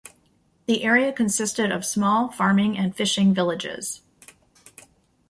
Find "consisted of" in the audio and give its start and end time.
1.13-1.85